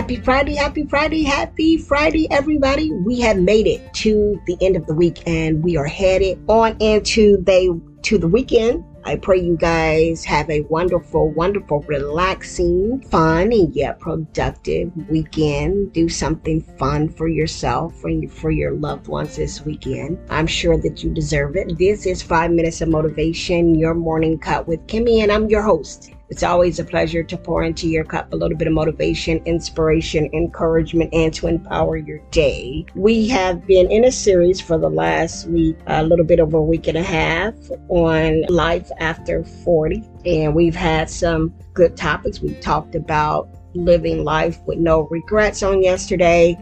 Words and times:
Happy 0.00 0.16
Friday, 0.16 0.54
happy 0.54 0.86
Friday, 0.86 1.22
happy 1.24 1.76
Friday, 1.76 2.26
everybody. 2.30 2.90
We 2.90 3.20
have 3.20 3.36
made 3.36 3.66
it 3.66 3.92
to 3.96 4.40
the 4.46 4.56
end 4.62 4.74
of 4.74 4.86
the 4.86 4.94
week 4.94 5.22
and 5.26 5.62
we 5.62 5.76
are 5.76 5.84
headed 5.84 6.42
on 6.48 6.78
into 6.80 7.36
the 7.44 7.78
to 8.04 8.16
the 8.16 8.26
weekend. 8.26 8.82
I 9.04 9.16
pray 9.16 9.40
you 9.40 9.58
guys 9.58 10.24
have 10.24 10.48
a 10.48 10.62
wonderful, 10.62 11.30
wonderful, 11.32 11.82
relaxing, 11.82 13.02
fun, 13.10 13.52
and 13.52 13.74
yet 13.74 14.00
productive 14.00 14.90
weekend. 15.10 15.92
Do 15.92 16.08
something 16.08 16.62
fun 16.78 17.10
for 17.10 17.28
yourself 17.28 18.02
and 18.02 18.32
for 18.32 18.50
your 18.50 18.72
loved 18.72 19.06
ones 19.06 19.36
this 19.36 19.60
weekend. 19.66 20.18
I'm 20.30 20.46
sure 20.46 20.78
that 20.78 21.04
you 21.04 21.10
deserve 21.12 21.56
it. 21.56 21.76
This 21.76 22.06
is 22.06 22.22
Five 22.22 22.52
Minutes 22.52 22.80
of 22.80 22.88
Motivation, 22.88 23.74
your 23.74 23.92
morning 23.92 24.38
cup 24.38 24.66
with 24.66 24.86
Kimmy, 24.86 25.22
and 25.22 25.30
I'm 25.30 25.50
your 25.50 25.62
host. 25.62 26.14
It's 26.30 26.44
always 26.44 26.78
a 26.78 26.84
pleasure 26.84 27.24
to 27.24 27.36
pour 27.36 27.64
into 27.64 27.88
your 27.88 28.04
cup 28.04 28.32
a 28.32 28.36
little 28.36 28.56
bit 28.56 28.68
of 28.68 28.74
motivation, 28.74 29.42
inspiration, 29.46 30.30
encouragement, 30.32 31.12
and 31.12 31.34
to 31.34 31.48
empower 31.48 31.96
your 31.96 32.20
day. 32.30 32.86
We 32.94 33.26
have 33.28 33.66
been 33.66 33.90
in 33.90 34.04
a 34.04 34.12
series 34.12 34.60
for 34.60 34.78
the 34.78 34.88
last 34.88 35.48
week, 35.48 35.76
a 35.88 36.04
little 36.04 36.24
bit 36.24 36.38
over 36.38 36.58
a 36.58 36.62
week 36.62 36.86
and 36.86 36.96
a 36.96 37.02
half 37.02 37.54
on 37.88 38.42
life 38.48 38.88
after 39.00 39.42
40. 39.42 40.08
And 40.24 40.54
we've 40.54 40.76
had 40.76 41.10
some 41.10 41.52
good 41.74 41.96
topics. 41.96 42.40
We 42.40 42.54
talked 42.54 42.94
about 42.94 43.48
living 43.74 44.22
life 44.22 44.58
with 44.66 44.78
no 44.78 45.08
regrets 45.10 45.64
on 45.64 45.82
yesterday. 45.82 46.56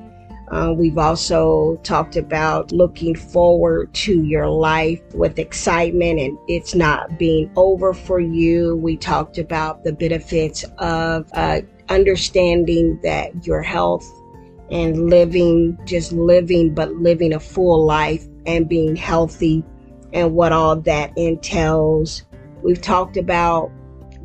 Uh, 0.50 0.72
we've 0.72 0.96
also 0.96 1.76
talked 1.82 2.16
about 2.16 2.72
looking 2.72 3.14
forward 3.14 3.92
to 3.92 4.22
your 4.22 4.48
life 4.48 5.00
with 5.14 5.38
excitement 5.38 6.18
and 6.18 6.38
it's 6.48 6.74
not 6.74 7.18
being 7.18 7.50
over 7.56 7.92
for 7.92 8.18
you. 8.18 8.76
We 8.76 8.96
talked 8.96 9.36
about 9.36 9.84
the 9.84 9.92
benefits 9.92 10.64
of 10.78 11.28
uh, 11.34 11.60
understanding 11.90 12.98
that 13.02 13.46
your 13.46 13.62
health 13.62 14.10
and 14.70 15.10
living, 15.10 15.78
just 15.84 16.12
living, 16.12 16.74
but 16.74 16.94
living 16.94 17.34
a 17.34 17.40
full 17.40 17.84
life 17.84 18.26
and 18.46 18.68
being 18.68 18.96
healthy 18.96 19.64
and 20.12 20.34
what 20.34 20.52
all 20.52 20.76
that 20.76 21.12
entails. 21.16 22.24
We've 22.62 22.80
talked 22.80 23.18
about 23.18 23.70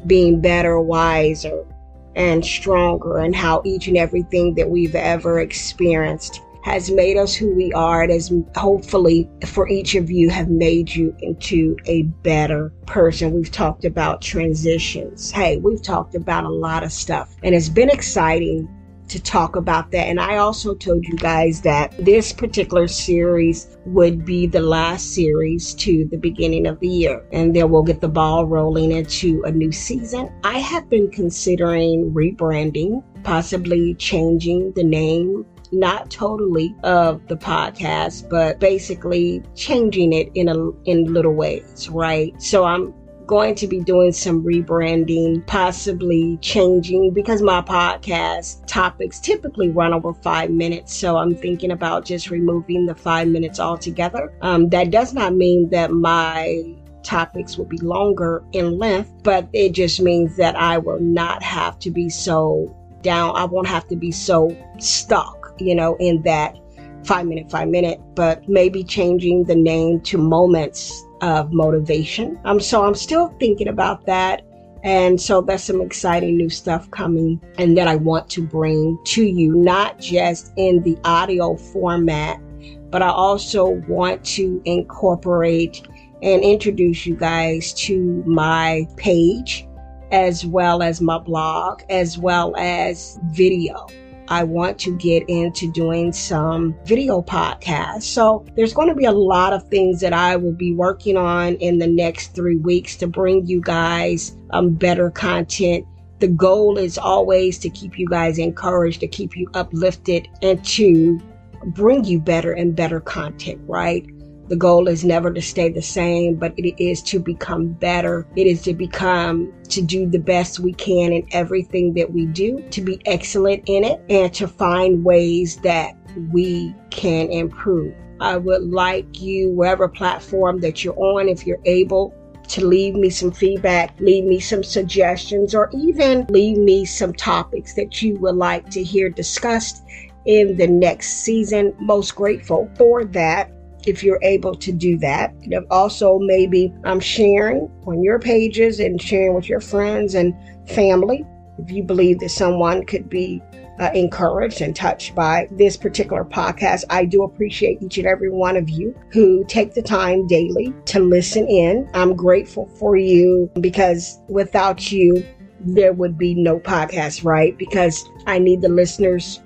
being 0.08 0.42
better, 0.42 0.80
wiser, 0.80 1.66
and 2.16 2.46
stronger 2.46 3.18
and 3.18 3.36
how 3.36 3.62
each 3.66 3.88
and 3.88 3.98
everything 3.98 4.56
that 4.56 4.70
we've 4.70 4.96
ever 4.96 5.40
experienced 5.40 6.42
has 6.64 6.90
made 6.90 7.18
us 7.18 7.36
who 7.36 7.54
we 7.54 7.74
are. 7.74 8.04
It 8.04 8.10
has 8.10 8.32
hopefully 8.56 9.30
for 9.46 9.68
each 9.68 9.96
of 9.96 10.10
you 10.10 10.30
have 10.30 10.50
made 10.50 10.94
you 10.94 11.14
into 11.20 11.76
a 11.86 12.04
better 12.04 12.72
person. 12.86 13.34
We've 13.34 13.52
talked 13.52 13.84
about 13.84 14.22
transitions. 14.22 15.30
Hey, 15.30 15.58
we've 15.58 15.82
talked 15.82 16.16
about 16.16 16.46
a 16.46 16.50
lot 16.50 16.84
of 16.84 16.92
stuff 16.92 17.36
and 17.44 17.54
it's 17.54 17.70
been 17.70 17.90
exciting 17.90 18.70
to 19.10 19.22
talk 19.22 19.56
about 19.56 19.92
that. 19.92 20.08
And 20.08 20.20
I 20.20 20.38
also 20.38 20.74
told 20.74 21.06
you 21.06 21.16
guys 21.18 21.62
that 21.62 21.94
this 22.04 22.34
particular 22.34 22.88
series 22.88 23.78
would 23.86 24.26
be 24.26 24.48
the 24.48 24.62
last 24.62 25.14
series 25.14 25.74
to 25.76 26.06
the 26.12 26.18
beginning 26.18 26.68
of 26.68 26.80
the 26.80 26.88
year. 26.88 27.24
And 27.32 27.56
then 27.56 27.70
we'll 27.70 27.84
get 27.84 28.02
the 28.02 28.08
ball 28.08 28.46
rolling 28.46 28.92
into 28.92 29.44
a 29.44 29.52
new 29.52 29.72
season. 29.72 30.32
I 30.44 30.60
have 30.60 30.90
been 30.90 31.12
considering 31.12 32.12
rebranding, 32.14 33.04
possibly 33.24 33.96
changing 33.96 34.74
the 34.74 34.84
name 34.84 35.46
not 35.74 36.12
totally 36.12 36.76
of 36.84 37.28
the 37.28 37.36
podcast, 37.36 38.30
but 38.30 38.60
basically 38.60 39.42
changing 39.56 40.14
it 40.14 40.30
in 40.36 40.48
a 40.48 40.70
in 40.86 41.12
little 41.12 41.34
ways, 41.34 41.90
right? 41.90 42.40
So 42.42 42.64
I'm 42.64 42.94
going 43.26 43.56
to 43.56 43.68
be 43.68 43.80
doing 43.80 44.12
some 44.12 44.44
rebranding, 44.44 45.46
possibly 45.48 46.38
changing 46.38 47.14
because 47.14 47.42
my 47.42 47.62
podcast 47.62 48.66
topics 48.68 49.20
typically 49.20 49.70
run 49.70 49.94
over 49.94 50.14
five 50.14 50.50
minutes. 50.50 50.94
So 50.94 51.18
I'm 51.18 51.36
thinking 51.36 51.72
about 51.72 52.06
just 52.06 52.30
removing 52.30 52.86
the 52.86 52.96
five 52.96 53.28
minutes 53.28 53.60
altogether. 53.60 54.34
Um, 54.42 54.70
that 54.70 54.92
does 54.92 55.14
not 55.14 55.36
mean 55.36 55.70
that 55.70 55.92
my 55.92 56.64
topics 57.04 57.58
will 57.58 57.66
be 57.66 57.78
longer 57.78 58.44
in 58.54 58.78
length, 58.78 59.12
but 59.24 59.48
it 59.54 59.74
just 59.74 60.02
means 60.02 60.38
that 60.38 60.56
I 60.56 60.78
will 60.78 61.00
not 61.00 61.44
have 61.44 61.78
to 61.80 61.92
be 61.92 62.10
so 62.10 62.76
down. 63.02 63.36
I 63.36 63.46
won't 63.46 63.68
have 63.68 63.88
to 63.90 63.96
be 63.96 64.12
so 64.12 64.56
stuck, 64.80 65.54
you 65.60 65.76
know, 65.76 65.96
in 66.00 66.22
that 66.24 66.58
five 67.04 67.26
minute, 67.26 67.52
five 67.52 67.68
minute, 67.68 68.00
but 68.16 68.48
maybe 68.48 68.84
changing 68.84 69.44
the 69.44 69.56
name 69.56 70.00
to 70.02 70.18
moments 70.18 71.04
of 71.24 71.54
motivation. 71.54 72.38
Um, 72.44 72.60
so 72.60 72.84
I'm 72.84 72.96
still 72.96 73.30
thinking 73.40 73.70
about 73.70 74.06
that. 74.06 74.44
And 74.84 75.20
so 75.20 75.40
there's 75.40 75.64
some 75.64 75.82
exciting 75.82 76.36
new 76.36 76.50
stuff 76.50 76.92
coming 76.92 77.42
and 77.58 77.78
that 77.78 77.88
I 77.88 77.96
want 77.96 78.30
to 78.32 78.44
bring 78.44 79.00
to 79.06 79.24
you, 79.24 79.56
not 79.56 80.00
just 80.00 80.52
in 80.58 80.84
the 80.84 80.98
audio 81.06 81.56
format, 81.56 82.42
but 82.90 83.02
I 83.02 83.08
also 83.08 83.82
want 83.88 84.26
to 84.26 84.62
incorporate 84.66 85.88
and 86.22 86.44
introduce 86.44 87.06
you 87.06 87.16
guys 87.16 87.74
to 87.86 88.22
my 88.26 88.86
page 88.98 89.66
as 90.12 90.46
well 90.46 90.84
as 90.84 91.00
my 91.00 91.18
blog, 91.18 91.82
as 91.90 92.18
well 92.18 92.54
as 92.58 93.18
video. 93.32 93.88
I 94.28 94.44
want 94.44 94.80
to 94.80 94.96
get 94.98 95.24
into 95.28 95.72
doing 95.72 96.12
some 96.12 96.76
video 96.86 97.22
podcasts. 97.22 98.04
So 98.04 98.46
there's 98.56 98.74
going 98.74 98.90
to 98.90 98.96
be 98.96 99.06
a 99.06 99.12
lot 99.12 99.54
of 99.54 99.68
things 99.70 100.00
that 100.02 100.14
I 100.14 100.36
will 100.36 100.54
be 100.54 100.74
working 100.74 101.18
on 101.18 101.56
in 101.56 101.80
the 101.80 101.88
next 101.88 102.36
three 102.36 102.58
weeks 102.58 102.96
to 102.98 103.08
bring 103.08 103.46
you 103.46 103.62
guys 103.62 104.38
um, 104.52 104.72
better 104.72 105.10
content. 105.12 105.86
The 106.20 106.28
goal 106.30 106.78
is 106.78 106.98
always 106.98 107.60
to 107.60 107.70
keep 107.70 108.00
you 108.00 108.08
guys 108.08 108.38
encouraged, 108.38 109.02
to 109.02 109.08
keep 109.08 109.36
you 109.36 109.50
uplifted, 109.54 110.28
and 110.42 110.64
to 110.66 111.20
bring 111.68 112.06
you 112.06 112.20
better 112.20 112.54
and 112.54 112.76
better 112.76 113.00
content, 113.00 113.62
right? 113.68 114.06
The 114.50 114.56
goal 114.58 114.88
is 114.88 115.06
never 115.06 115.32
to 115.32 115.42
stay 115.42 115.70
the 115.70 115.82
same, 115.82 116.36
but 116.36 116.54
it 116.58 116.82
is 116.82 117.02
to 117.04 117.20
become 117.20 117.68
better. 117.68 118.28
It 118.36 118.46
is 118.46 118.62
to 118.64 118.74
become, 118.74 119.54
to 119.70 119.82
do 119.82 120.06
the 120.06 120.20
best 120.20 120.60
we 120.60 120.74
can 120.74 121.14
in 121.14 121.26
everything 121.32 121.94
that 121.94 122.12
we 122.12 122.26
do, 122.26 122.62
to 122.72 122.82
be 122.82 123.02
excellent 123.06 123.64
in 123.68 123.84
it, 123.86 124.02
and 124.10 124.34
to 124.34 124.48
find 124.48 125.06
ways 125.06 125.58
that 125.58 125.96
we 126.32 126.76
can 126.90 127.32
improve. 127.32 127.96
I 128.20 128.38
would 128.38 128.64
like 128.64 129.22
you, 129.22 129.50
wherever 129.50 129.88
platform 129.88 130.60
that 130.60 130.84
you're 130.84 131.00
on, 131.00 131.30
if 131.30 131.48
you're 131.48 131.60
able, 131.66 132.14
to 132.50 132.66
leave 132.66 132.96
me 132.96 133.10
some 133.10 133.32
feedback, 133.32 133.98
leave 134.00 134.26
me 134.26 134.40
some 134.40 134.64
suggestions, 134.64 135.56
or 135.56 135.70
even 135.74 136.26
leave 136.30 136.58
me 136.58 136.84
some 136.84 137.14
topics 137.14 137.74
that 137.76 138.02
you 138.02 138.16
would 138.18 138.36
like 138.36 138.70
to 138.72 138.84
hear 138.84 139.10
discussed 139.10 139.84
in 140.26 140.58
the 140.58 140.68
next 140.68 141.24
season. 141.24 141.74
Most 141.80 142.16
grateful 142.16 142.70
for 142.78 143.06
that 143.06 143.52
if 143.86 144.04
you're 144.04 144.20
able 144.22 144.56
to 144.56 144.72
do 144.72 144.98
that. 145.00 145.34
Also, 145.70 146.20
maybe 146.20 146.74
I'm 146.84 147.00
sharing 147.00 147.70
on 147.86 148.02
your 148.02 148.20
pages 148.20 148.80
and 148.80 149.02
sharing 149.02 149.34
with 149.34 149.50
your 149.50 149.60
friends 149.60 150.16
and 150.16 150.34
family. 150.68 151.26
If 151.60 151.72
you 151.72 151.84
believe 151.84 152.20
that 152.20 152.30
someone 152.30 152.86
could 152.86 153.10
be 153.10 153.42
uh, 153.80 153.90
encouraged 153.94 154.62
and 154.62 154.76
touched 154.76 155.16
by 155.16 155.48
this 155.52 155.78
particular 155.78 156.24
podcast, 156.24 156.84
I 156.90 157.06
do 157.06 157.24
appreciate 157.24 157.82
each 157.82 157.98
and 157.98 158.08
every 158.08 158.30
one 158.30 158.58
of 158.58 158.70
you 158.70 158.96
who 159.12 159.44
take 159.46 159.74
the 159.74 159.82
time 159.82 160.28
daily 160.28 160.74
to 160.86 161.00
listen 161.00 161.48
in. 161.48 161.90
I'm 161.94 162.16
grateful 162.16 162.68
for 162.80 162.96
you 162.96 163.52
because 163.60 164.20
without 164.30 164.92
you, 164.92 165.26
there 165.60 165.94
would 165.94 166.18
be 166.18 166.34
no 166.36 166.60
podcast, 166.60 167.24
right? 167.24 167.58
Because 167.58 168.04
I 168.28 168.40
need 168.40 168.62
the 168.62 168.70
listeners 168.70 169.42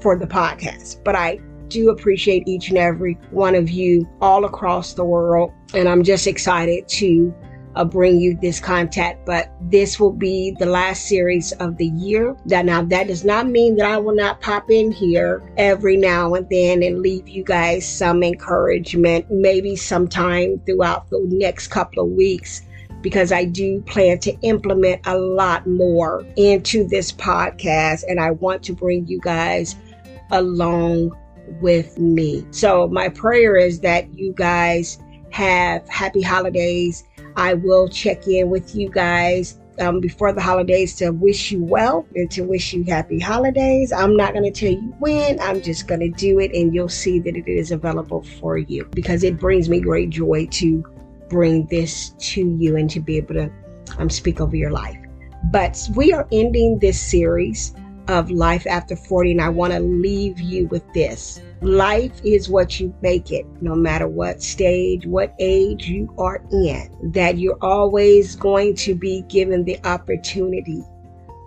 for 0.00 0.16
the 0.16 0.26
podcast. 0.26 1.02
But 1.04 1.14
I 1.14 1.40
do 1.70 1.90
appreciate 1.90 2.46
each 2.46 2.68
and 2.68 2.78
every 2.78 3.14
one 3.30 3.54
of 3.54 3.70
you 3.70 4.06
all 4.20 4.44
across 4.44 4.92
the 4.92 5.04
world. 5.04 5.52
And 5.72 5.88
I'm 5.88 6.02
just 6.02 6.26
excited 6.26 6.86
to 6.88 7.34
uh, 7.76 7.84
bring 7.84 8.20
you 8.20 8.36
this 8.40 8.60
content. 8.60 9.18
But 9.24 9.52
this 9.60 9.98
will 9.98 10.12
be 10.12 10.56
the 10.58 10.66
last 10.66 11.06
series 11.06 11.52
of 11.52 11.76
the 11.76 11.86
year. 11.86 12.36
That 12.46 12.64
now 12.64 12.82
that 12.82 13.06
does 13.06 13.24
not 13.24 13.48
mean 13.48 13.76
that 13.76 13.86
I 13.86 13.96
will 13.96 14.14
not 14.14 14.40
pop 14.40 14.70
in 14.70 14.92
here 14.92 15.42
every 15.56 15.96
now 15.96 16.34
and 16.34 16.48
then 16.50 16.82
and 16.82 17.00
leave 17.00 17.28
you 17.28 17.44
guys 17.44 17.88
some 17.88 18.22
encouragement, 18.22 19.26
maybe 19.30 19.76
sometime 19.76 20.60
throughout 20.66 21.08
the 21.10 21.20
next 21.30 21.68
couple 21.68 22.04
of 22.04 22.10
weeks 22.10 22.62
because 23.02 23.32
I 23.32 23.44
do 23.44 23.80
plan 23.82 24.18
to 24.20 24.32
implement 24.40 25.06
a 25.06 25.16
lot 25.16 25.66
more 25.66 26.24
into 26.36 26.86
this 26.86 27.10
podcast 27.10 28.04
and 28.08 28.20
I 28.20 28.32
want 28.32 28.62
to 28.64 28.74
bring 28.74 29.06
you 29.06 29.20
guys 29.20 29.76
along 30.30 31.16
with 31.60 31.98
me. 31.98 32.46
So, 32.50 32.88
my 32.88 33.08
prayer 33.08 33.56
is 33.56 33.80
that 33.80 34.12
you 34.14 34.32
guys 34.32 34.98
have 35.30 35.88
happy 35.88 36.22
holidays. 36.22 37.04
I 37.36 37.54
will 37.54 37.88
check 37.88 38.26
in 38.26 38.50
with 38.50 38.74
you 38.74 38.90
guys 38.90 39.60
um, 39.80 40.00
before 40.00 40.32
the 40.32 40.40
holidays 40.40 40.94
to 40.96 41.10
wish 41.10 41.50
you 41.50 41.64
well 41.64 42.06
and 42.14 42.30
to 42.32 42.42
wish 42.42 42.72
you 42.72 42.84
happy 42.84 43.18
holidays. 43.18 43.92
I'm 43.92 44.16
not 44.16 44.32
going 44.32 44.44
to 44.44 44.50
tell 44.50 44.72
you 44.72 44.94
when, 44.98 45.40
I'm 45.40 45.62
just 45.62 45.86
going 45.86 46.00
to 46.00 46.10
do 46.10 46.38
it, 46.40 46.52
and 46.54 46.74
you'll 46.74 46.88
see 46.88 47.18
that 47.20 47.36
it 47.36 47.48
is 47.48 47.70
available 47.70 48.22
for 48.22 48.58
you 48.58 48.84
because 48.92 49.24
it 49.24 49.38
brings 49.38 49.68
me 49.68 49.80
great 49.80 50.10
joy 50.10 50.46
to 50.52 50.84
bring 51.28 51.66
this 51.66 52.10
to 52.18 52.56
you 52.58 52.76
and 52.76 52.90
to 52.90 53.00
be 53.00 53.16
able 53.16 53.34
to 53.34 53.50
um, 53.98 54.10
speak 54.10 54.40
over 54.40 54.56
your 54.56 54.70
life. 54.70 54.98
But 55.50 55.88
we 55.94 56.12
are 56.12 56.28
ending 56.30 56.78
this 56.80 57.00
series 57.00 57.74
of 58.10 58.30
life 58.30 58.66
after 58.66 58.96
40, 58.96 59.32
and 59.32 59.40
I 59.40 59.48
want 59.48 59.72
to 59.72 59.80
leave 59.80 60.40
you 60.40 60.66
with 60.66 60.82
this. 60.92 61.40
Life 61.62 62.20
is 62.24 62.48
what 62.48 62.80
you 62.80 62.92
make 63.02 63.30
it, 63.30 63.46
no 63.60 63.74
matter 63.74 64.08
what 64.08 64.42
stage, 64.42 65.06
what 65.06 65.34
age 65.38 65.86
you 65.86 66.12
are 66.18 66.42
in, 66.50 66.90
that 67.12 67.38
you're 67.38 67.58
always 67.62 68.34
going 68.34 68.74
to 68.76 68.94
be 68.94 69.22
given 69.28 69.64
the 69.64 69.78
opportunity 69.84 70.82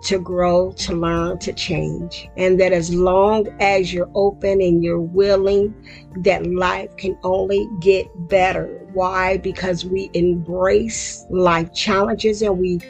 to 0.04 0.18
grow, 0.18 0.72
to 0.72 0.94
learn, 0.94 1.38
to 1.38 1.52
change. 1.52 2.28
And 2.36 2.60
that 2.60 2.72
as 2.72 2.94
long 2.94 3.48
as 3.60 3.92
you're 3.92 4.10
open 4.14 4.60
and 4.60 4.82
you're 4.82 5.00
willing, 5.00 5.74
that 6.18 6.46
life 6.46 6.96
can 6.96 7.18
only 7.24 7.68
get 7.80 8.06
better. 8.28 8.86
Why? 8.92 9.38
Because 9.38 9.84
we 9.84 10.10
embrace 10.14 11.26
life 11.30 11.74
challenges 11.74 12.42
and 12.42 12.58
we 12.58 12.80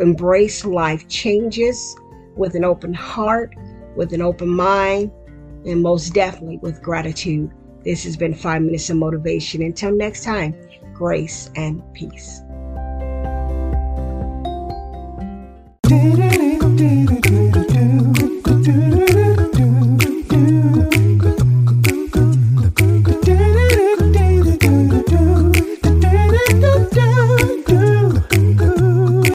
embrace 0.00 0.64
life 0.64 1.08
changes 1.08 1.96
with 2.36 2.54
an 2.54 2.64
open 2.64 2.94
heart, 2.94 3.54
with 3.96 4.12
an 4.12 4.22
open 4.22 4.48
mind, 4.48 5.10
and 5.64 5.82
most 5.82 6.14
definitely 6.14 6.58
with 6.58 6.82
gratitude. 6.82 7.50
This 7.84 8.04
has 8.04 8.16
been 8.16 8.34
Five 8.34 8.62
Minutes 8.62 8.90
of 8.90 8.96
Motivation. 8.96 9.62
Until 9.62 9.92
next 9.92 10.24
time, 10.24 10.54
grace 10.94 11.50
and 11.56 11.82
peace. 11.94 12.42